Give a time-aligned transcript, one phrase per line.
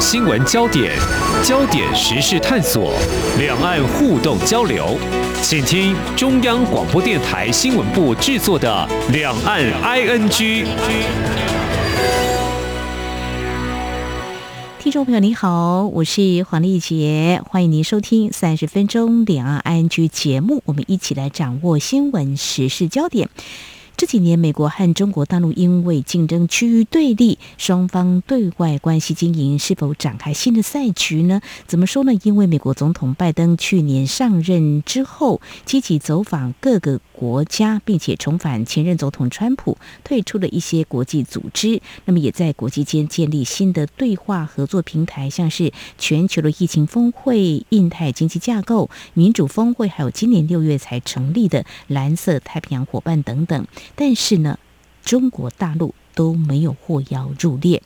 [0.00, 0.96] 新闻焦点，
[1.44, 2.94] 焦点时事探索，
[3.38, 4.96] 两岸互动交流，
[5.42, 10.30] 请听中央广播电台新闻部制作的《两岸 ING》。
[14.78, 23.28] 听众朋友，你好，我是黄丽杰，欢迎您收听三十分钟两岸 ING 节目，我们一起来掌握新闻时事焦点。
[24.00, 31.42] 这几年，美国和中国大陆因为竞争趋于对立，双方对外关系经营是否展开新的赛局呢？
[31.66, 32.14] 怎么说呢？
[32.22, 53.66] 因为美国总统拜登去年上任之后，积极走访各个国家，并且重返前任总统川普退出了一些国际组织，那么也在国际间建立新的对话合作平台，像是全球的疫情峰会、印太经济架构、民主峰会，还有今年六月才成立的蓝色太平洋伙伴等等。
[53.94, 54.58] 但是呢，
[55.04, 57.82] 中国大陆都没有获邀入列。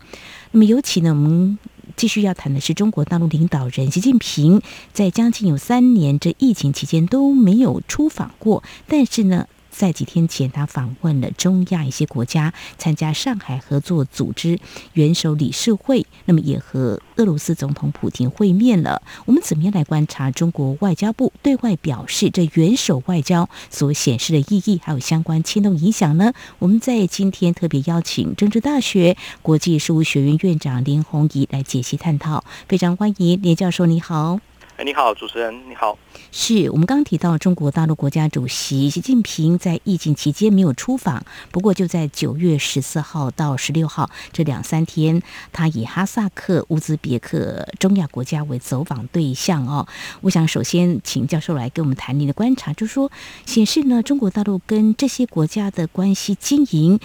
[0.53, 1.59] 那么，尤其呢，我们
[1.97, 8.63] 继续要谈的是中国大陆领导人习近平，在将近有三年这疫情期间都没有出访过。
[8.87, 14.61] 但是呢，在几天前，他访问了中亚一些国家，参加上海合作组织
[14.93, 19.03] 元首理事会，那么也和俄罗斯总统普京会面了。
[19.27, 26.33] 我们怎么样来观察中国外交部对外表示这元首外交所显示的意义，还有相关牵动影响呢？
[26.61, 34.39] 我们在今天特别邀请政治大学国际事务学院院长连弘仪来解析探讨，非常欢迎连教授，你好。
[34.77, 35.97] 哎，你好，主持人，你好。
[36.33, 49.87] 是我们刚刚提到中国大陆国家主席习近平在疫情期间没有出访，不过就在九月十四号到十六号这两三天，他以哈萨克、乌兹别克、中亚国家为走访对象哦。
[50.23, 53.13] 我想首先请教授来跟我们谈您的观察，就是说
[53.47, 56.99] 显示呢，中国大陆跟这些国家的关系经营，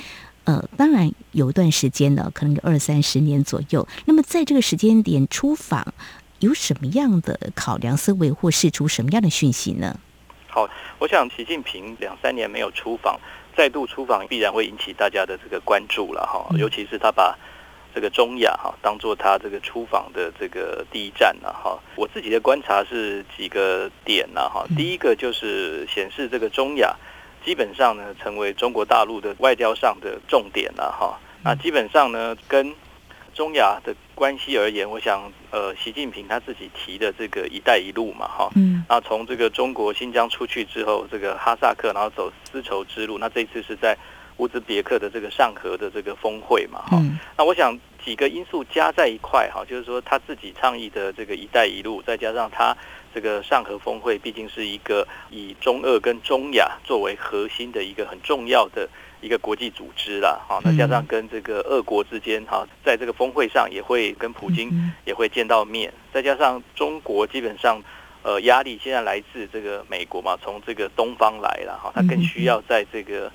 [0.45, 3.87] 呃，当然有一段时间了，可能有二三十年左右。
[4.05, 5.93] 那么在这个时间点出访。
[6.39, 9.99] 有什么样的考量思维，或释出什么样的讯息呢？
[10.47, 10.67] 好，
[10.97, 13.19] 我想习近平两三年没有出访，
[13.55, 16.47] 再度出访必然会引起大家的这个关注了哈。
[16.57, 17.37] 尤其是他把
[17.93, 21.77] 这个中亚哈当做他这个出访的这个第一站了哈。
[21.95, 24.65] 我自己的观察是几个点了哈。
[24.77, 26.95] 第一个就是显示这个中亚
[27.45, 31.19] 基本上呢成为中国大陆的外交上的重点了哈。
[31.43, 32.73] 那基本上呢跟
[33.39, 43.97] 中亚的关系而言，我想，呃，习近平他自己提的这个“一带一路”嘛，哈，嗯，那从这个中国新疆出去之后，这个哈萨克，然后走丝绸之路，那这次是在
[44.39, 47.01] 乌兹别克的这个上合的这个峰会嘛，哈，
[47.37, 47.73] 那我想
[48.03, 52.75] 几个因素加在一块，哈，就是说他自己倡议的这个“一带一路”，再加上他
[53.13, 58.87] 这个上合峰会，毕竟是一个以中俄跟中亚作为核心的一个很重要的。
[59.21, 64.71] 一个国际组织啦，哈，那加上跟这个俄国之间哈，在这个峰会上也会跟普京
[65.03, 67.83] 也会见到面，再加上中国基本上
[68.23, 73.29] 呃压力现在来自这个美国嘛，从这个东方来了哈，他更需要在这个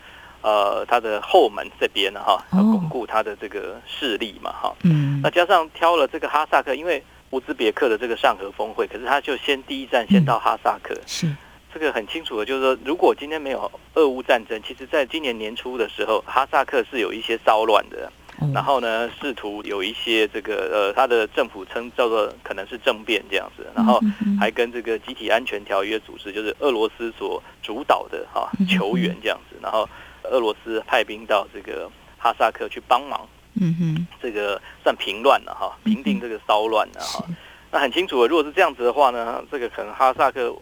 [0.44, 10.94] 呃他的后门这边呢哈，要巩固他的这个势力嘛哈，嗯，那加上挑了这个哈萨克，因为乌兹别克的这个上合峰会，可是他就先第一站先到哈萨克。
[11.06, 11.26] 是。
[11.72, 18.08] 这个很清楚的，就是说，如果今天没有俄乌战争，其实在今年年初的时候，哈萨克是有一些骚乱的，
[18.54, 24.00] 然后呢，试图有一些这个呃，他的政府称叫做可能是政变这样子，然后
[24.38, 29.88] 还跟这个集体安全条约组织，就是俄罗斯所主导的哈求援这样子，然后
[30.30, 33.26] 俄罗斯派兵到这个哈萨克去帮忙，
[33.60, 37.24] 嗯哼，这个算平乱了哈，平定这个骚乱了哈。
[37.70, 40.54] 那很清楚的，如果是这样子的话呢，这个可能哈萨克。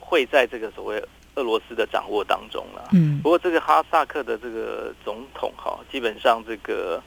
[0.00, 1.04] 会在这个所谓
[1.34, 2.88] 俄罗斯的掌握当中了。
[2.92, 7.02] 嗯，不过这个哈萨克的这个总统哈，基本上这个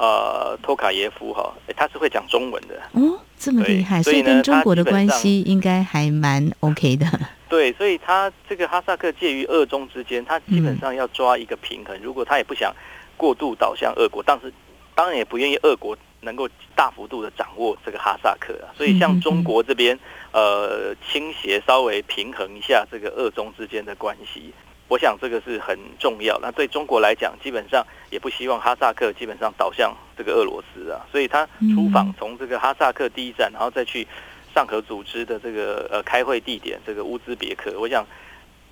[0.00, 2.80] 呃托卡耶夫哈，他是会讲中文的。
[2.92, 7.06] 哦，这么厉害，所以跟中国的关系应该还蛮 OK 的。
[7.50, 11.98] 对，所以他这个哈萨克介于俄中之间，他基本上要抓一个平衡。
[12.02, 12.74] 如果他也不想
[13.16, 14.50] 过度倒向俄国，但是
[14.94, 18.72] 当然也不愿意俄国能够大幅度的掌握这个哈萨克啊。
[18.76, 19.98] 所以像中国这边。
[20.32, 24.54] 呃，倾斜稍微平衡一下这个俄中之间的关系，
[24.90, 26.36] 我想这个是很重要。
[26.42, 34.04] 那对中国来讲，基本上也不希望哈萨克基本上倒向这个俄罗斯啊，所以他出访从这个哈萨克第一站，然后再去
[34.52, 38.04] 上合组织的这个呃开会地点这个乌兹别克，我想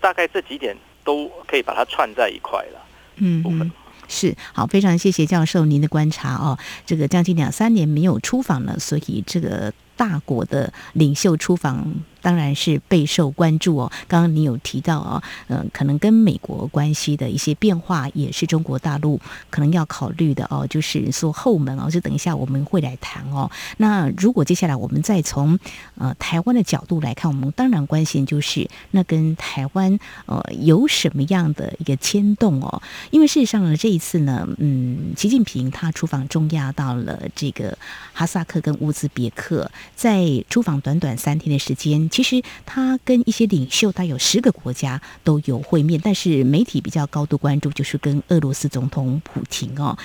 [0.01, 2.81] 大概这几点都可以把它串在一块了。
[3.19, 3.71] 嗯，部分。
[4.09, 6.59] 是好，非常谢谢教授您的观察哦。
[6.85, 9.73] 这个将近两三年没有出访了，所以这个。
[9.99, 11.85] 大国的领袖出访。
[12.21, 13.93] 当然是备受关注哦。
[14.07, 19.21] 刚刚你有提到哦，嗯、呃，可能跟美国关系的一些变化，也是中国大陆
[19.51, 20.67] 可能要考虑的哦。
[20.69, 23.51] 就是说后门哦，就等一下我们会来谈哦。
[23.77, 25.59] 那如果接下来我们再从
[25.97, 32.83] 呃台湾的角度来看，我们当然关心就是那跟台湾呃有什么样的一个牵动哦？
[33.11, 37.77] 因为事实上呢，这一次呢，嗯，习近平他出访中亚，到了这个
[38.13, 42.08] 哈萨克跟乌兹别克，在出访短短三天的时间。
[42.09, 49.97] 其实他跟一些领袖，他有十个国家都有会面，但是媒体比较高度关注就是跟俄罗斯总统普京哦，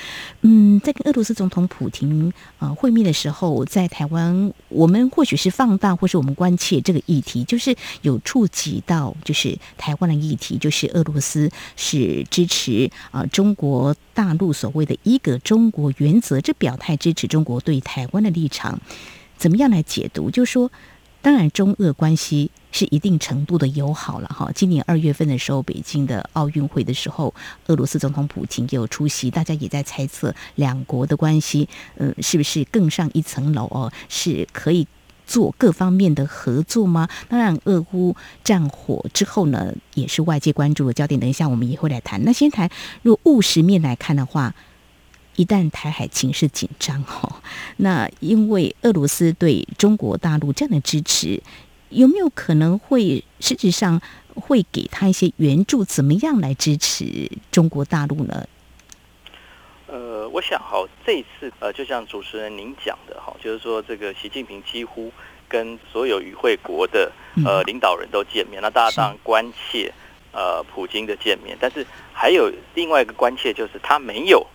[0.41, 18.79] 嗯，在跟俄罗斯总统普京呃会面的时候，在台湾我们或许是放大或是我们关切这个议题，就是有触及到就是台湾的议题，就是俄罗斯是支持啊、中国大陆所谓的一个中国原则，这表态支持中国对台湾的立场，
[19.37, 20.29] 怎么样来解读？
[20.29, 20.71] 就是说。
[21.23, 24.51] 当然，中俄关系是一定程度的友好了哈。
[24.53, 27.33] 今年二月份的时候，北京的奥运会的时候，
[27.67, 33.89] 俄罗斯总统普京也有出席，大家也在猜测两国的关系，嗯，是不是更上一层楼哦？
[34.09, 34.85] 是可以
[35.25, 37.07] 做各方面的合作吗？
[37.29, 41.17] 当然，俄乌战火之后呢，也是外界关注的焦点。
[41.17, 42.21] 等一下我们也会来谈。
[42.25, 42.69] 那先谈，
[43.01, 44.53] 如果务实面来看的话。
[45.35, 47.41] 一旦台海情势紧张，哈，
[47.77, 51.41] 那因为俄罗斯对中国大陆这样的支持，
[51.89, 53.99] 有没有可能会实质上
[54.35, 55.83] 会给他一些援助？
[55.83, 58.47] 怎么样来支持中国大陆呢？
[59.87, 65.11] 呃，我想哈，这一次呃，就像主持人您讲的哈，就是说这个习近平几乎
[65.47, 67.11] 跟所有与会国的
[67.43, 69.91] 呃领导人都见面，那大家当然关切
[70.31, 74.45] 呃普京的见面，但是还有另外一个关切就是他没有。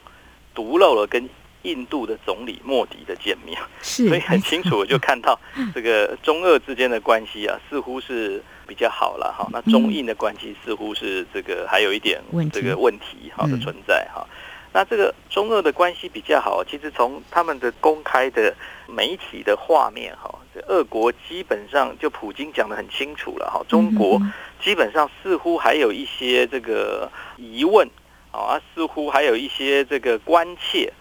[0.58, 1.28] 独漏了跟
[1.62, 5.38] 印度的总理莫迪的见面，所以很清楚，我就看到
[5.72, 9.46] 这个中俄之间的关系啊，似乎是比较好了哈。
[9.52, 12.20] 那中印的关系似乎是这个还有一点
[12.52, 14.26] 这个问题哈的存在哈。
[14.72, 18.52] 那这个中俄的关系比较好，其实从他们的公开的
[18.88, 24.20] 媒体的画面哈，这俄国基本上就普京讲的很清楚了哈，中国
[24.60, 27.88] 基本上似乎还有一些这个疑问。
[28.30, 30.92] 啊，似乎还有一些这个关切，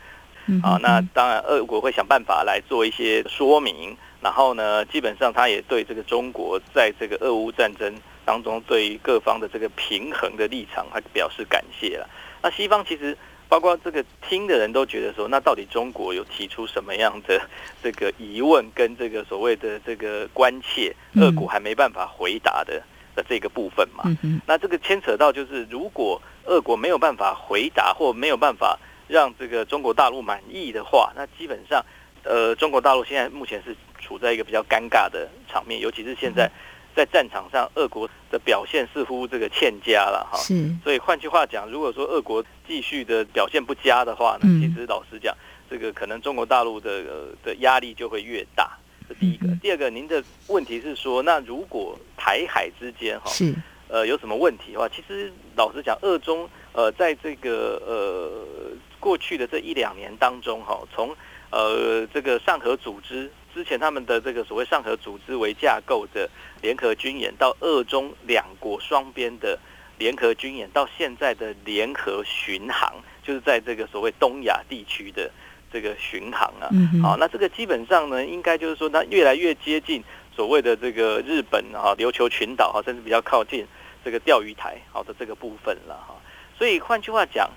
[0.63, 3.95] 啊，那当然，俄国会想办法来做一些说明。
[4.21, 7.93] 然后呢，基本上他也对这个中国在这个俄乌战争
[8.25, 12.09] 当中对于各方的这个平衡的立场，他表示感谢了。
[12.41, 13.15] 那西方其实
[13.47, 17.39] 包括这个听的人都觉得说，那到底中国有提出什么样的
[17.83, 22.81] 这个疑问跟这个所谓的这个关切，俄国还没办法回答的。
[23.15, 24.03] 的这个部分嘛，
[24.45, 28.77] 那这个牵扯到就是，如果俄国没有办法回答或没有办法
[29.07, 31.85] 让这个中国大陆满意的话，那基本上，
[32.23, 36.49] 呃，中国大陆现在目前是处在一个比较尴尬的场面，尤其是现在
[36.95, 40.37] 在战场上，俄国的表现似乎这个欠佳了哈。
[40.39, 45.35] 是，所以换句话讲，如果说俄国继续的表现不佳的话呢，其实老实讲，
[45.69, 47.03] 这个可能中国大陆的
[47.43, 48.77] 的压力就会越大。
[49.07, 53.55] 这第一个，第二个，您的问题是说，那如果台海之间哈，是
[53.87, 61.15] 呃有什么问题的话，其实老实讲，俄中呃在这个呃过去的这一两年当中哈，从
[61.51, 66.29] 呃这个上合组织之前他们的这个所谓上合组织为架构的
[66.61, 69.57] 联合军演，到俄中两国双边的
[69.97, 75.31] 联合军演，到现在的联合巡航，就是在这个所谓东亚地区的。
[75.69, 76.71] 这个巡航啊，
[77.03, 80.01] 好，那这个基本上呢，应该就是说，它越来越接近
[80.33, 83.67] 所谓的这个日本啊，琉球群岛啊，甚至比较靠近
[84.07, 86.15] 这个钓鱼台好的这个部分了哈。
[86.57, 87.49] 所以换句话讲，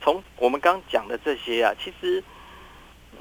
[0.00, 2.24] 从我们刚讲的这些啊，其实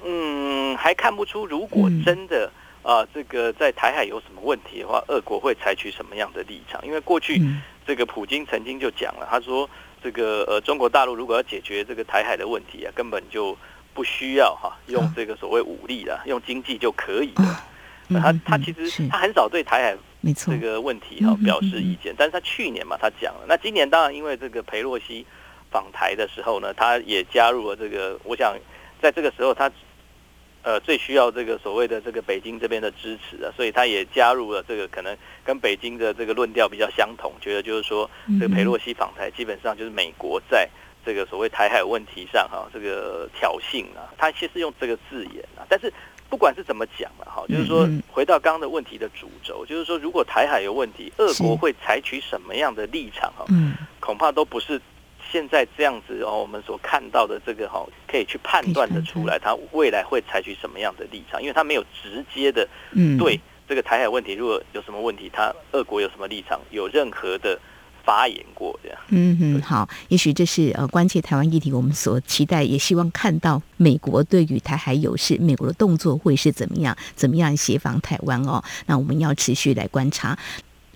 [0.05, 2.49] 嗯，还看不出如果真的
[2.83, 6.79] 啊，这个在台海有什么问题的话，俄国会采取什么样的立场？
[6.85, 7.41] 因为过去
[7.85, 9.69] 这个普京曾经就讲了，他说
[10.01, 13.57] 这个呃，中国大陆如果要解决这个台海的问题啊，根本就
[13.93, 17.65] 不需要哈用这个所谓武力了，用经济就可以了。
[18.21, 19.97] 他他其实他很少对台海
[20.35, 25.25] 这个问题哈表示意见，但是他去年嘛他讲了，那今年当然因为这个裴洛西
[25.71, 28.57] 访台的时候呢，他也加入了这个，我想
[29.01, 29.71] 在这个时候他
[30.63, 38.09] 呃最需要这个所谓的这个北京这边的支持啊，所以他也加入了这个可能跟北京的这个论调比较相同，觉得就是说
[38.39, 40.69] 这个裴洛西访台基本上就是美国在。
[41.05, 45.89] 这个所谓台海问题上哈，这个挑衅啊，他其实用这个字眼啊，但是
[46.29, 53.45] 不管是怎么讲了哈，就是说回到刚刚的问题的主轴，就是说如果台海有问题，俄国会采取什么样的立场哈？
[53.99, 54.81] 恐怕都不是
[55.31, 61.41] 现在这样子哦，我们所看到的这个哈，可以去判断的出来，他未来会采取什么样的立场？
[61.41, 62.67] 因为他没有直接的
[63.17, 67.59] 对这个台海问题，如果有什么问题，他俄国有什么立场，有任何的
[68.07, 68.97] 发言过这样。
[69.09, 78.63] 嗯嗯，好，也许这是呃关切台湾议题，我们所期待，也希望看到美国对于台海有事，美国的动作会是怎么样，怎么样协防台湾哦？
[78.85, 80.39] 那我们要持续来观察。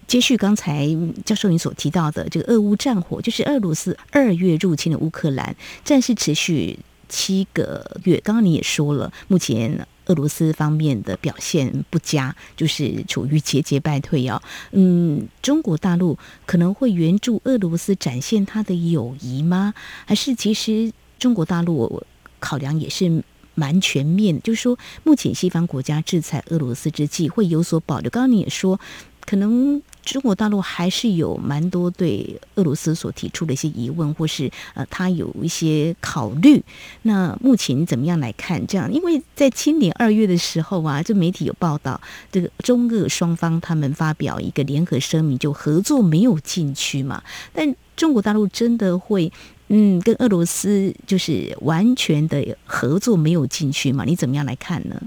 [0.08, 0.88] 接续刚才
[1.26, 8.20] 教授您所提到的这个俄乌战火，就是俄罗斯二月入侵的乌克兰，战事持续七个月。
[8.24, 14.44] 刚刚你也说了，目前俄罗斯方面的表现不佳，就是处于节节败退啊。
[14.72, 19.74] 嗯，中国大陆可能会援助俄罗斯展现他的友谊吗？
[20.06, 22.04] 还是其实中国大陆
[22.42, 23.24] 考量也是
[23.56, 24.42] 蛮全面？
[24.42, 28.10] 就是说，目前西方国家制裁俄罗斯之际会有所保留。
[28.10, 28.78] 刚刚你也说，
[29.26, 29.82] 可能。
[30.04, 36.62] 中国大陆还是有蛮多对俄罗斯所提出的一些疑问，或是呃，他有一些考虑。
[37.04, 38.92] 那目前怎么样来看这样？
[38.92, 42.00] 因为在今年二月的时候啊，这媒体有报道，
[42.32, 47.22] 这个中俄双方他们发表一个联合声明，就合作没有禁区嘛。
[47.54, 49.32] 但中国大陆真的会
[49.68, 54.04] 嗯跟俄罗斯就是完全的合作没有禁区嘛？
[54.04, 55.02] 你怎么样来看呢？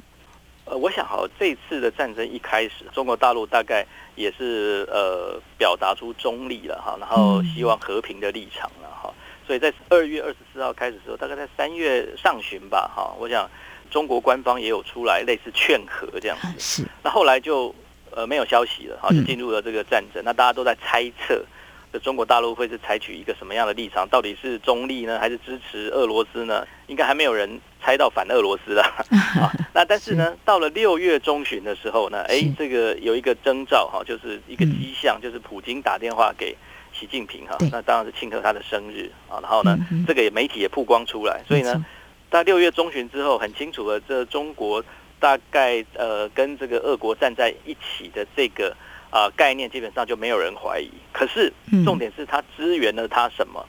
[0.74, 9.14] 呃，我想哈，这次的战争一开始，中国大陆大概也是呃表达出中立了哈，然后希望和平的立场了哈，
[9.46, 13.48] 所以在二月二十四号开始的时候，大概在三月上旬吧哈，我想
[13.88, 17.72] 中国官方也有出来类似劝和这样子，是，那后来就
[18.10, 21.40] 呃没有消息了哈，就进入了这个战争，那大家都在猜测。
[21.98, 24.08] 中国大陆会是采取一个什么样的立场？
[24.08, 26.66] 到底是中立呢，还是支持俄罗斯呢？
[26.86, 29.52] 应该还没有人猜到反俄罗斯了啊。
[29.72, 36.56] 那但是呢，到了六月中旬的时候呢，哎，这个有一个征兆哈，就是一个迹象，就是普京打电话给
[36.92, 39.38] 习近平哈，那当然是庆贺他的生日啊。
[39.40, 41.84] 然后呢，这个也媒体也曝光出来，所以呢，
[42.30, 44.84] 在六月中旬之后，很清楚的，这中国
[45.20, 48.76] 大概呃跟这个俄国站在一起的这个。
[49.14, 50.90] 啊，概念基本上就没有人怀疑。
[51.12, 51.52] 可是
[51.84, 53.64] 重点是他支援了他什么？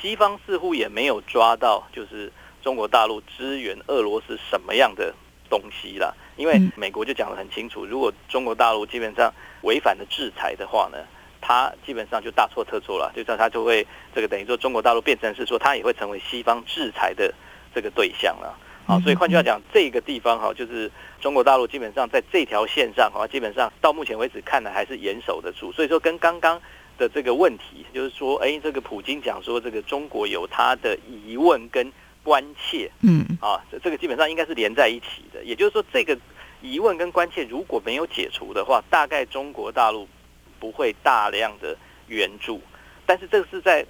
[0.00, 5.14] 西方似乎也没有抓到，就是中国大陆支援俄罗斯什么样的
[5.50, 6.14] 东西啦。
[6.36, 10.98] 因为美国就讲得很清楚，如果中国大陆基本上违反了制裁的话呢，
[11.42, 17.34] 他基本上就大错特错了，就像他就会这个等于说中国大陆变成是说他也会成为西方制裁的
[17.74, 18.58] 这个对象了。
[18.86, 20.88] 好，所以换句话讲，这个地方哈，就是
[21.20, 25.72] 中国大陆基本上在这条线上哈，基本上到目前为止看来还是严守得住。
[25.72, 26.60] 所以说，跟刚刚
[26.96, 35.42] 的这个问题，就是说，哎，这个普京讲说，这个中国有他的疑问跟关切，嗯，啊，这个基本上应该是连在一起的。
[35.42, 36.16] 也就是说，这个
[36.62, 40.06] 疑问跟关切如果没有解除的话，大概中国大陆
[40.60, 41.76] 不会大量的
[42.06, 42.60] 援助。
[43.04, 43.84] 但是这个是在。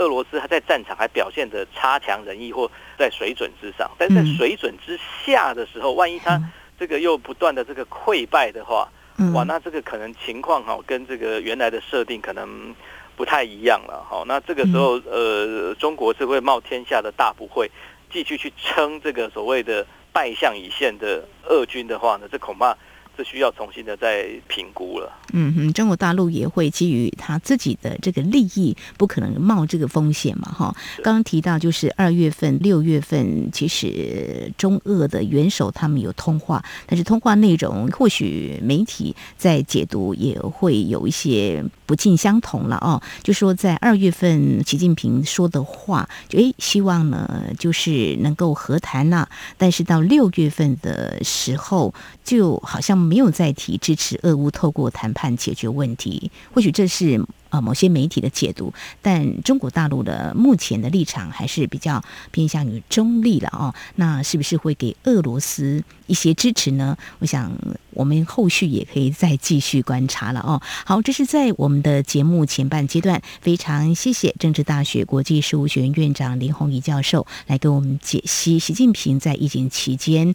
[0.00, 6.40] 俄罗斯还在战场还表现得差强人意，或在水准之上，但是在水准之下的时候，万一他
[6.78, 8.88] 这个又不断的这个溃败的话，
[9.34, 12.74] 哇，那这个可能情况哈，跟这个原来的设定可能
[13.14, 14.24] 不太一样了哈。
[14.26, 17.70] 那这个时候，呃，中国是会冒天下的大不讳，
[18.10, 22.74] 继续去撑这个所谓的败相已现的俄军的话呢，这恐怕。
[23.22, 25.12] 是需要重新的再评估了。
[25.32, 30.50] 嗯哼，中国大陆也会基于他自己的这个利益，不可能冒这个风险嘛？
[30.50, 43.00] 哈，刚刚提到就是二月份、六月份，其实中俄的元首他们有通话，但是通话内容或许媒体在解读也会有一些不尽相同了哦。
[43.22, 51.92] 就说在二月份，习近平说的话，就诶希望呢就是能够和谈呐，但是到六月份的时候，
[52.24, 53.09] 就好像。
[53.10, 62.00] 没有再提支持俄乌透过谈判解决问题，或许这是呃某些媒体的解读，但中国大陆的目前的立场还是比较
[62.30, 63.74] 偏向于中立了哦。
[63.96, 66.96] 那是不是会给俄罗斯一些支持呢？
[67.18, 67.50] 我想
[67.90, 70.62] 我们后续也可以再继续观察了哦。
[70.84, 80.32] 好，这是在我们的节目前半阶段，非常谢谢政治大学国际事务学院院长林宏仪教授来给我们解析习近平在疫情期间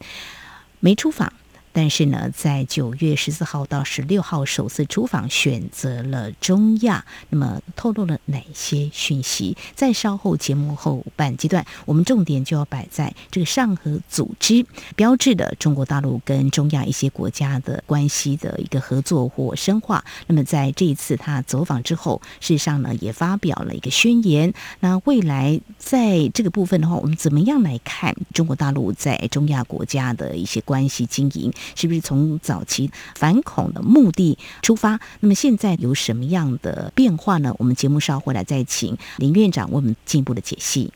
[0.81, 1.31] 没出访。
[1.75, 9.57] 但是呢，在九月十四号到十六号首次出访，选择了中亚，那么透露了哪些讯息？
[9.75, 14.65] 在稍后节目后半阶段，我们重点就要摆在这个上合组织
[14.95, 20.05] 标志的中国大陆跟中亚一些国家的关系的一个合作或深化。
[20.27, 24.53] 那么在这一次他走访之后，事实上呢，也发表了一个宣言。
[24.79, 31.51] 那未来在这个部分的话，我们怎么样来看中国大陆在中亚国家的一些关系经营？
[31.75, 34.99] 是不是从早期反恐的目的出发？
[35.19, 37.55] 那么现在有什么样的变化呢？
[37.57, 40.93] 我们节目稍后来再请林院长为我们进一步的解析。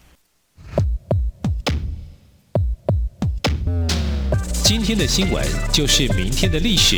[4.63, 6.97] 今天的新闻就是明天的历史，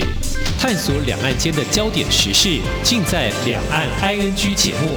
[0.59, 4.89] 探索两岸间的焦点时事，尽在《两岸 ING》节目。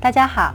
[0.00, 0.54] 大家好，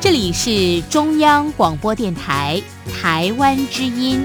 [0.00, 2.62] 这里是中央广播电台
[2.92, 4.24] 台湾之音。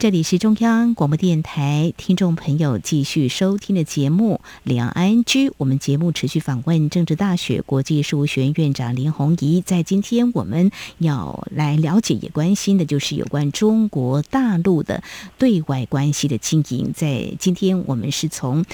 [0.00, 5.24] 这里是中央广播电台，听众朋友继续收听的节目《两岸 ING》。
[5.58, 9.60] 我们节目持续访问政治大学国际事务学院院长林宏仪。
[9.60, 15.02] 在今天，我们要来了解也关心的，就是有关中国大陆的
[15.36, 16.94] 对外关系的经营。
[16.94, 18.64] 在今天，我们是从。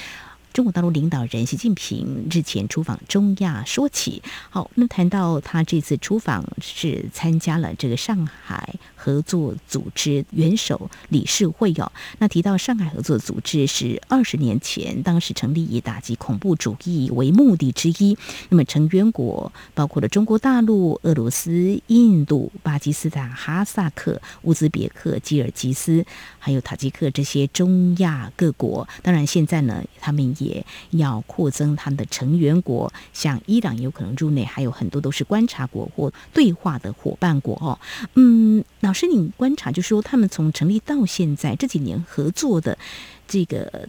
[0.52, 11.93] 中国大陆领导人习近平日前出访中亚说起，好，那谈到他这次出访是参加了这个上海合作组织元首理事会哦。
[12.19, 18.17] 那提到上海合作组织是二十年前当时成立以打击恐怖主义为目的之一，
[18.49, 26.05] 那么成员国包括了中国大陆、俄罗斯、印度、巴基斯坦、哈萨克、乌兹别克、吉尔吉斯，
[26.38, 28.88] 还有塔吉克这些中亚各国。
[29.03, 30.65] 当然，现在呢，他们也也
[31.03, 37.79] 要扩增他们的成员国，像伊朗有可能入内，还有很多都是观察国或对话的伙伴国哦。
[38.15, 42.78] 嗯，老师，你观察就是说，他们从成立到现在这几年合作的
[43.26, 43.88] 这个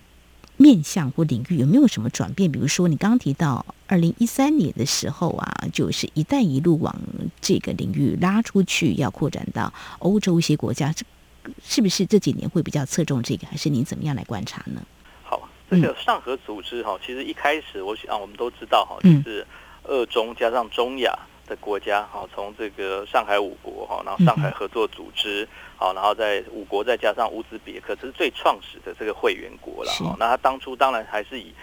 [0.57, 2.51] 面向或领域有没有什么转变？
[2.51, 6.99] 比如说，你刚刚提到二零一三年的时候啊，就是“一带一路”往
[7.39, 11.05] 这个领域拉出去，要扩展到欧洲一些国家，这
[11.63, 13.45] 是不是这几年会比较侧重这个？
[13.45, 14.81] 还是您怎么样来观察呢？
[15.21, 19.45] 好这个上合组织哈，其实一开始我想我们都知道哈，就是
[19.83, 21.13] 俄中加上中亚
[21.47, 30.15] 的国家哈，从这个上海五国哈，然后上海合作组织好，然后在五国再加上乌兹别克，这是最创始的这个会员国了哈。
[30.19, 31.53] 那他当初当然还是以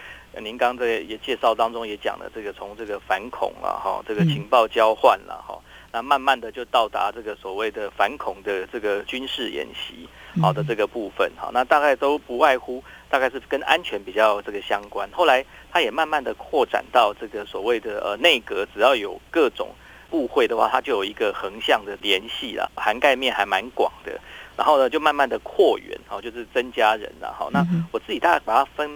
[0.42, 5.60] 您刚才也介绍当中也讲了这个从这个反恐了哈，这个情报交换了哈，
[5.92, 10.08] 那慢慢的就到达这个所谓的反恐的这个军事演习
[10.40, 12.82] 好的这个部分哈，那大概都不外乎。
[13.14, 19.68] 大概是跟安全比较这个相关，后来它也慢慢的扩展到这个所谓的呃内阁，只要有各种
[20.10, 24.20] 部会的话，它就有一个横向的联系了，涵盖面还蛮广的。
[24.56, 27.32] 然后呢，就慢慢的扩员，好，就是增加人了。
[27.32, 28.90] 好，那我自己大概把它分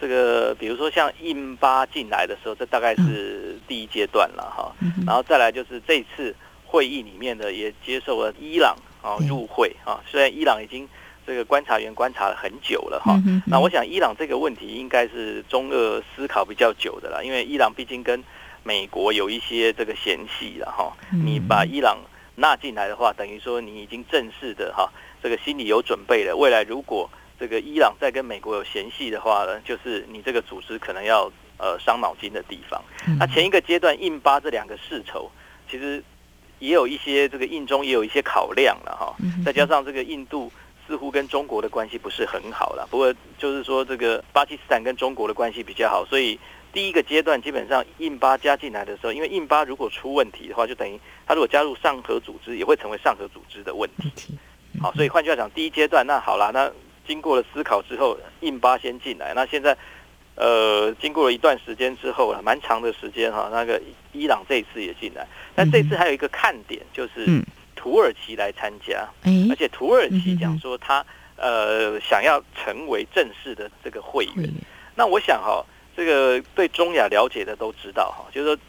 [0.00, 4.74] 这个，比如说像印巴进来的时候，这大概是第一阶段了哈。
[5.06, 10.88] 然后再来就是这次会议里面的也接受了伊朗啊入会啊，虽然伊朗已经。
[11.28, 18.24] 这个观察员观察了很久了哈，那我想伊朗这个问题应该是中俄思考比较久的了，因为伊朗毕竟跟
[18.62, 20.96] 美国有一些这个嫌隙了哈。
[21.22, 21.98] 你把伊朗
[22.36, 24.90] 纳进来的话，等于说你已经正式的哈，
[25.22, 26.34] 这个心里有准备了。
[26.34, 32.82] 未来如果这个伊朗再跟美国有嫌隙的话呢，就是你这个组织可能要呃伤脑筋的地方。
[33.18, 35.30] 那前一个阶段印巴这两个世仇，
[35.70, 36.02] 其实
[36.58, 39.14] 也有一些这个印中也有一些考量了哈，
[39.44, 40.50] 再加上这个印度。
[40.88, 46.40] 似乎跟中国的关系不是很好了，不过就是说这个巴基斯坦跟中国的关系比较好，所以
[46.72, 54.38] 第一个阶段基本上印巴加进来的时候，因为印巴如果出问题的话，就等于他如果加入上合组织，也会成为上合组织的问题。
[54.80, 56.72] 好，所以换句话讲，第一阶段那好了，那
[57.06, 59.76] 经过了思考之后，印巴先进来，那现在
[60.36, 63.78] 呃经过了一段时间之后了，蛮长的时间哈，那个
[64.12, 67.26] 伊朗这一次也进来，但这次还有一个看点就是。
[67.88, 69.08] 土耳其来参加，
[69.48, 71.02] 而且土耳其讲说他
[71.36, 74.46] 呃想要成为正式的这个会员。
[74.94, 75.64] 那我想哈，
[75.96, 78.62] 这个对中亚了解的都知道哈，就是说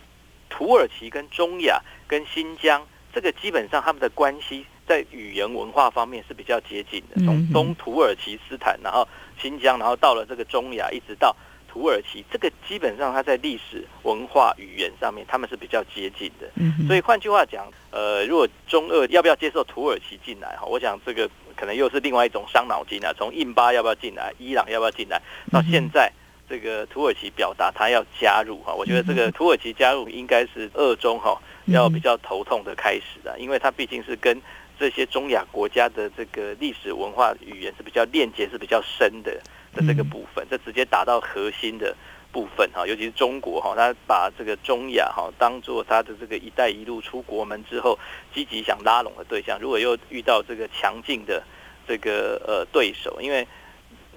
[0.49, 2.81] 土耳其跟中亚跟新疆
[3.13, 9.05] 这个基本上他们的关系在语言文化方面是比较接近的，从东土耳其斯坦，然后
[9.41, 11.35] 新疆，然后到了这个中亚，一直到。
[11.71, 16.49] 土耳其这个基本上，它在历史文化语言上面，他们是比较接近的。
[16.87, 23.13] 所以换句话讲，呃，如果中俄要不要接受土耳其进来哈，我想这个可能又是另外一种伤脑筋啊。
[23.15, 26.11] 从印巴要不要进来，伊朗要不要进来，到现在
[26.49, 34.41] 这个土耳其表达他要加入哈，我觉得这个土耳其加入应该是俄中哈要比较头痛的开始的，因为它毕竟是跟
[34.79, 39.39] 这些中亚国家的这个历史文化语言是比较链接是比较深的
[39.73, 41.95] 的这个部分，这直接打到核心的。
[42.31, 47.97] 部分哈，尤其是中国哈，他把这个中亚哈当做他的这个“一带一路”出国门之后，
[48.31, 49.57] 积极想拉拢的对象。
[49.59, 51.43] 如果又遇到这个强劲的
[51.87, 53.47] 这个呃对手，因为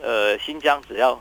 [0.03, 1.19] 呃新疆只要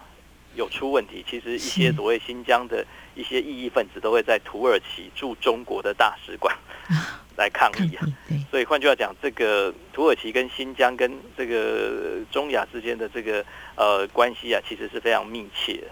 [0.54, 6.54] 有出问题，其实一些所谓新疆的一些异议分子都会在土耳其驻中国的大使馆
[7.42, 8.06] 来抗议啊。
[8.50, 13.44] 所以换句话讲，这个土耳其跟新疆跟这个中亚之间的这个
[13.76, 15.88] 呃关系啊，其实是非常密切的。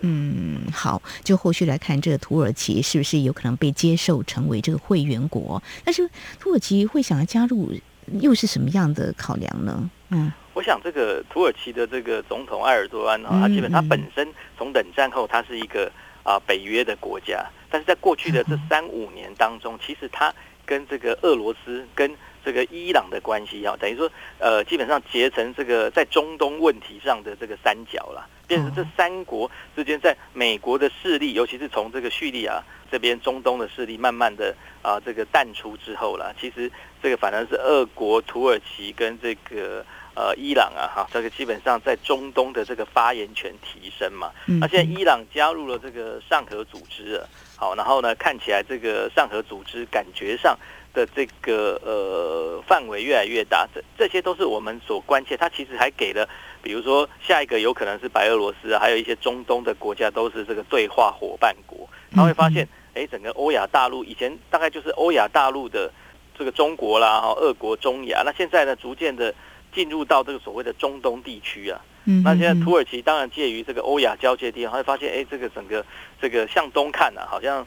[0.00, 5.62] 嗯，好，就后续来看，这个土耳其是不是有可能被接受成为这个会员国？
[5.84, 6.08] 但是
[6.40, 7.72] 土耳其会想要加入，
[8.20, 9.90] 又是什么样的考量呢？
[10.10, 15.90] 嗯，我想这个土耳其的这个总统埃尔多安啊，他基本他本身从冷战后，他是一个
[16.22, 28.28] 啊北约的国家，但是在过去的这三五年当中，其实他跟这个俄罗斯跟这个伊朗的关系啊，等于说呃，基本上结成这个在中东问题上的这个三角了。
[28.46, 36.70] 变成这三国之间，在美国的势力，尤其是从这个叙利亚这边中东的势力慢慢的啊这个淡出之后了，其实
[37.02, 39.82] 这个反而是俄国、土耳其跟这个
[40.14, 44.30] 呃伊朗啊哈，这个基本上在中东的这个发言权提升嘛。
[44.44, 50.58] 那现在伊朗加入了这个上合组织了，好，然后呢，看起来这个上合组织感觉上
[50.92, 55.36] 的这个呃范围越来越大，这这些都是我们所关切。
[55.36, 56.28] 它其实还给了。
[56.62, 61.88] 比如说，下一个有可能是白俄罗斯啊，还有一些中东的国家都是这个对话伙伴国。
[62.12, 65.92] 他会发现，哎，整个欧亚大陆以前大概就是欧亚大陆的
[66.36, 68.22] 这个中国啦，哈，俄国、中亚。
[68.24, 69.32] 那现在呢，逐渐的
[69.72, 71.80] 进入到这个所谓的中东地区啊。
[72.22, 75.84] 那现在土耳其当然介于这个欧亚交界地方，会发现，哎，这个整个
[76.20, 77.66] 这个向东看啊，好像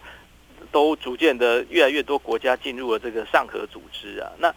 [0.72, 4.32] 都逐渐的越来越多国家进入了这个上合组织啊。
[4.40, 4.54] 那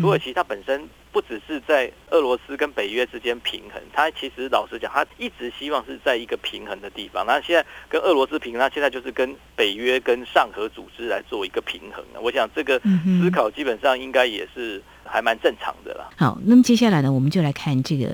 [0.00, 0.88] 土耳其它本身。
[1.10, 7.24] 不只是在俄罗斯跟北约之间平衡，它其实老实讲，它一直希望是在一个平衡的地方。
[7.26, 12.04] 那现在跟俄罗斯平衡，那现在就是跟北约跟上合组织来做一个平衡。
[12.20, 12.78] 我想这个
[13.20, 16.08] 思考基本上应该也是还蛮正常的啦。
[16.16, 18.06] 好，那么接下来呢，我们就来看这个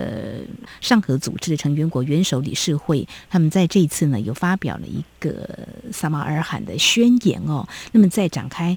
[0.81, 5.49] 上合组织的成员国元首理事会，他们在这一次呢，有发表了一个
[5.93, 7.67] 萨马尔罕的宣言哦。
[7.93, 8.77] 那么在展开。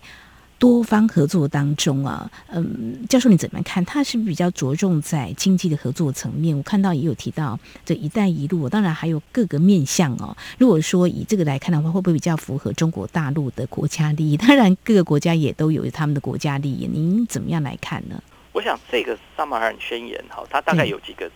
[0.60, 3.86] 多方合作当中啊，嗯，教授你怎么看？
[3.86, 6.58] 他是比较着重在经济的合作层面？
[6.58, 10.36] 我看到也有提到这“一带一路”，当然还有各个面向哦。
[10.58, 14.36] 如果说以这个来看的话，会不会比较符合中国大陆的国家利益？
[14.36, 16.88] 当然，各个国家也都有他们的国家利益。
[16.88, 18.20] 您怎么样来看呢？
[18.52, 21.30] 我想这个撒马尔罕宣言哈，它大概有几个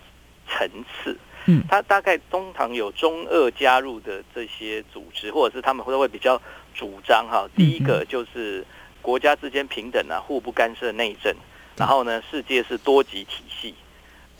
[0.49, 0.67] 层
[1.03, 1.15] 次。
[1.45, 6.41] 嗯，它大概通常有中俄加入的这些组织，或者是他们会不会比较
[6.73, 7.47] 主张哈。
[7.55, 8.65] 第一个就是。
[9.01, 11.35] 国家之间平等啊，互不干涉内政。
[11.77, 13.73] 然后呢，世界是多极体系，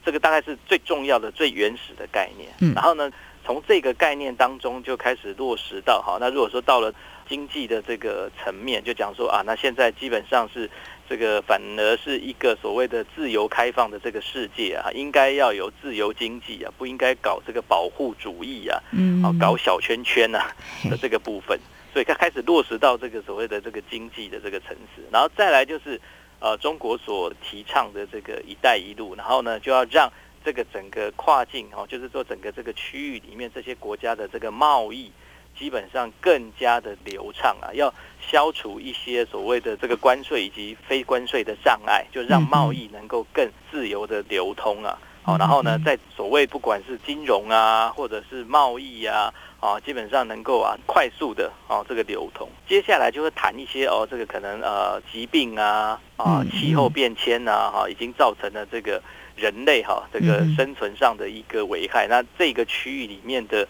[0.05, 2.49] 这个大概是最重要的、最原始的概念。
[2.59, 3.09] 嗯，然后呢，
[3.43, 6.19] 从这个概念当中就开始落实到好。
[6.19, 6.93] 那如果说到了
[7.27, 10.69] 经济的这个层面，就讲说啊，那现在基本上是
[11.09, 20.53] 这个反而是一个所谓的自由开放的这个世界啊，应该要有自由经济啊，不应该搞这个保护主义啊，嗯，搞小圈圈啊
[20.89, 21.57] 的这个部分。
[21.93, 25.99] 所以它开始落实到这个所谓的这个经济的这个层次，然后再来就是，
[26.39, 30.11] 呃，中国所提倡的这个“一带一路”，然后呢，就要让
[30.43, 35.11] 这个整个跨境哦，就是说整个这个区域里面这些国家的这个贸易，
[35.57, 44.97] 基本上更加的流畅啊，要消除一些所谓的这个关税以及非关税的障碍，就让贸易能够更自由的流通啊。
[45.23, 49.33] 好，然后呢，在所谓不管是金融啊，或者是贸易啊。
[49.61, 58.99] 啊，基本上能够啊快速的啊这个流通，接下来就会谈一些哦，这个可能呃疾病啊啊气候变迁啊哈，已经造成了这个
[59.35, 62.07] 人类哈这个生存上的一个危害。
[62.07, 63.67] 那这个区域里面的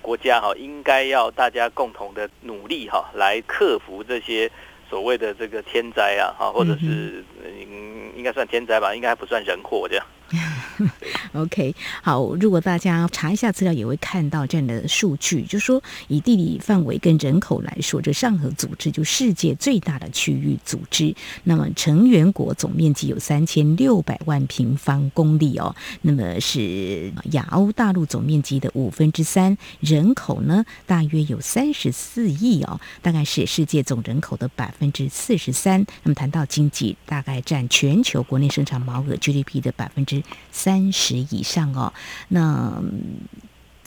[0.00, 4.50] 国家哈，应该要大家共同的努力哈，来克服这些
[4.88, 10.06] 所谓的这个天灾啊哈，或者是嗯应该算天灾吧，应该还不算人祸这样。
[11.32, 35.84] OK，好，如果大家查一下资料，也会看到这样的数据，就说以地理范围跟人口来说，这上合组织就世界最大的区域组织，那么成员国总面积有三千六百万平方公里哦，那么是亚欧大陆总面积的五分之三，人口呢大约有三十四亿哦，大概是世界总人口的百分之四十三。
[36.02, 41.92] 那么谈到经济，大概占全球国内生产毛额 GDP 的百分之三十以上哦。
[42.28, 42.82] 那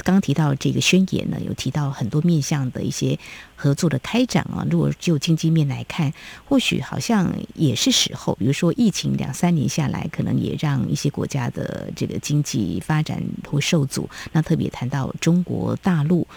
[0.04, 3.17] 刚刚提到这个宣言呢，有提到很多面向的一些
[3.56, 4.65] 合作的开展啊。
[4.69, 6.13] 如果就经济面来看，
[6.45, 8.36] 或许好像也是时候。
[8.36, 14.08] 比如说疫情两三年下来，可能也让一些国家的这个经济发展会受阻。
[14.32, 16.28] 那特别谈到中国大陆。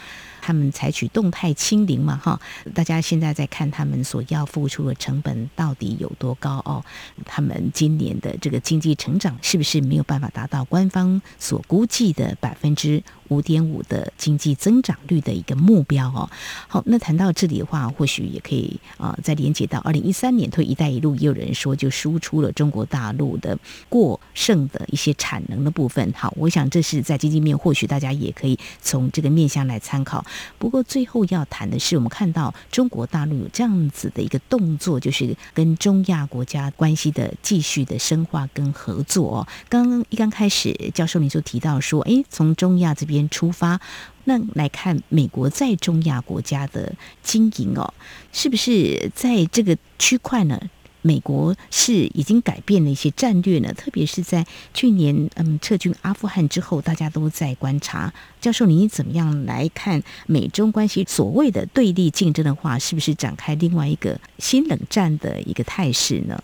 [0.51, 2.41] 他们采取动态清零嘛，哈，
[2.75, 6.85] 大家现在在看他们所要付出的成本到底有多高哦？
[7.25, 16.29] 他们今年的这个经济成长是不是没有办法达到官方所估计的百分之五点五的经济增长率的一个目标哦？
[16.69, 26.13] 好，那谈到这里的话，或许也可以啊、再连接到二零一三年推“一带一路”，也有人说就输出了中国大陆的过剩的一些产能的部分。
[26.15, 30.25] 好，我想这是在经济面，或许大家也可以从这个面向来参考。
[30.59, 39.47] 不过最后要谈的是，我们看到中国大陆有这样子的一个动作，就是跟中亚国家关系的继续的深化跟合作。
[39.69, 43.81] 刚刚一刚开始，教授您就提到说，诶，从中亚这边出发，
[44.25, 47.93] 那来看美国在中亚国家的经营哦，
[48.33, 50.61] 是不是在这个区块呢？
[51.03, 58.13] 美国是已经改变了一些战略呢，特别是在去年嗯撤军阿富汗之后，大家都在观察。
[58.39, 66.39] 教授，你怎么样来看美中关系所谓的对立竞争的话，是不是展开另外一个新冷战的一个态势呢？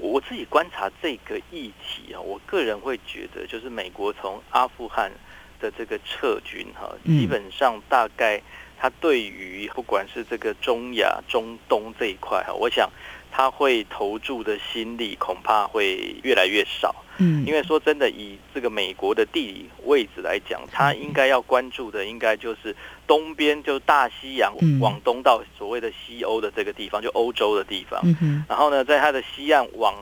[0.00, 5.10] 我自己观察这个议题啊，我个人会觉得，就是美国从阿富汗
[5.60, 8.42] 的这个撤军哈，基本上大概。
[8.80, 12.88] 他对于不管是这个中亚、中东这一块哈，我想
[13.28, 16.94] 他会投注的心力恐怕会越来越少。
[17.16, 22.72] 嗯，因为说真的，以这个美国的地理位置来讲，他应该要关注的应该就是
[23.04, 28.00] 东边，就大西洋往东到所谓的西欧的这个地方，就欧洲的地方。
[28.48, 29.92] 然后呢，在它的西岸往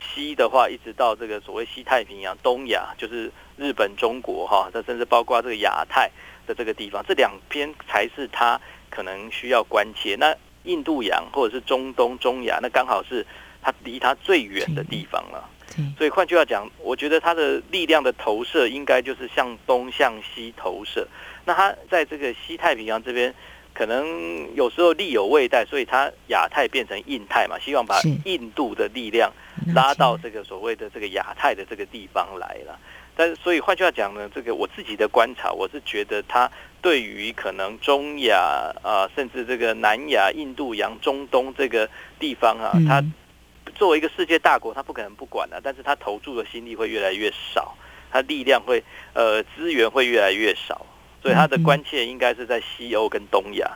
[0.00, 3.30] 西的话，一直到这个所谓西太平洋、东亚，就是
[3.62, 6.10] 日本、中国哈，这甚至包括这个亚太。
[6.44, 10.16] 的这个地方，这两边才是它可能需要关切。
[10.16, 13.24] 那印度洋或者是中东、中亚，那刚好是
[13.62, 15.48] 它离它最远的地方了。
[15.96, 21.06] 所以换句话讲，我觉得它的力量的投射应该就是向东向西投射。
[21.44, 23.32] 那它在这个西太平洋这边，
[23.72, 29.32] 可能有时候力有未逮，所以它亚太变成印太嘛，希望把印度的力量
[29.76, 32.76] 拉到这个所谓的这个亚太的这个地方来了。
[33.14, 43.04] 但是，所以换句话讲呢，这个我自己的观察，我是觉得他对于可能中亚啊，甚至这个南亚、印度洋、中东这个地方啊，他
[43.74, 47.76] 作为一个世界大国，他不可能不管的，但是他投注的心力会越来越少，
[48.10, 50.86] 他力量会呃资源会越来越少，
[51.20, 53.70] 所以他的关切应该是在西欧跟东亚，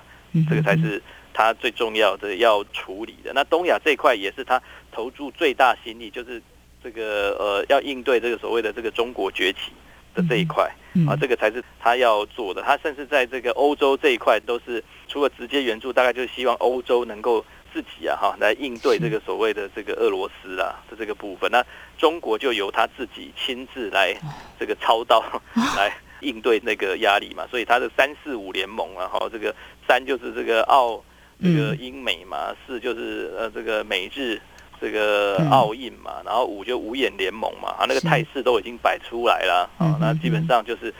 [0.48, 1.02] 这个才是
[1.34, 3.32] 他最重要的要处理的。
[3.34, 6.42] 那东亚这一块也是他投注最大心力，就是。
[6.82, 9.72] 这个呃，要应对这个所谓的这个中国崛起
[10.14, 10.70] 的这一块
[11.08, 12.62] 啊，这个才是他要做的。
[12.62, 21.50] 他甚至在这个欧洲这一块，都是除了直接援助，大概就是希望欧洲能够自己啊哈来应对这个所谓的这个俄罗斯啊的这个部分。
[21.50, 21.64] 那
[21.98, 24.14] 中国就由他自己亲自来
[24.58, 25.22] 这个操刀
[25.76, 27.46] 来应对那个压力嘛。
[27.50, 29.54] 所以他的三四五联盟，然后这个
[29.88, 31.02] 三就是这个澳
[31.42, 34.40] 这个英美嘛，四就是呃这个美日。
[34.80, 40.92] 这个奥运嘛，然后五就五眼联盟嘛，啊，那个态势都已经摆出来了啊，那基本上就是。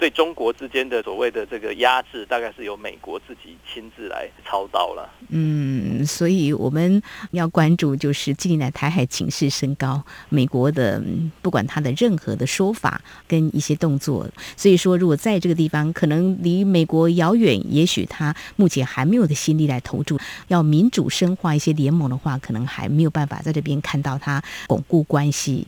[0.00, 5.06] 对中国之间的所谓的这个压制，大概是由美国自己亲自来操刀了。
[5.28, 11.02] 嗯，所以我们要关注，就是近年来台海情势升高，美国的
[11.42, 25.66] 不管他的任何的说法跟一些动作，所以说如果在这个地方可能离美国遥远，也许他目前还没有的心力来投注，要民主深化一些联盟的话，可能还没有办法在这边看到他巩固关系。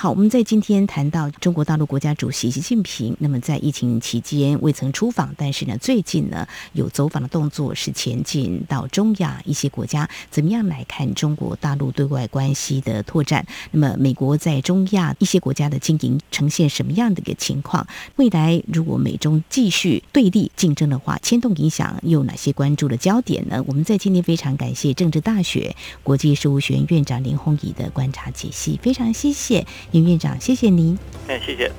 [0.00, 10.08] 好，我们在今天谈到中国大陆国家主席习近平，那么在疫情期间未曾出访，但是呢，最近呢有走访的动作，是前进到中亚一些国家。
[10.30, 13.46] 怎么样来看中国大陆对外关系的拓展？
[13.72, 17.86] 那么美国在中亚一些国家的经营呈现什么样的一个情况？
[18.16, 23.62] 未来如果美中继续对立竞争的话，牵动影响又有哪些关注的焦点呢？
[23.66, 29.66] 我们在今天非常感谢政治大学国际事务学院院长林宏仪的观察解析，非常谢谢。
[29.92, 30.98] 尹院长，谢谢您。
[31.28, 31.70] 哎，谢谢。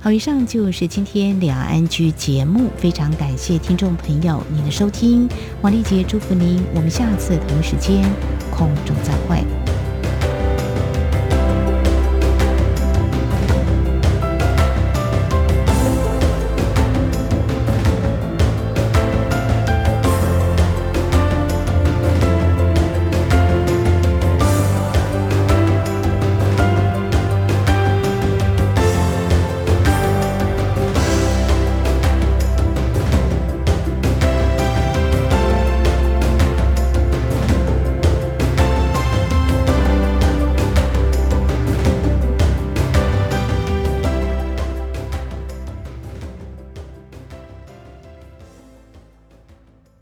[0.00, 5.28] 好，以上就是今天两岸 ING 节目，非常感谢听众朋友您的收听，
[5.60, 8.02] 王丽杰祝福您，我们下次同一时间
[8.50, 9.44] 空中再会。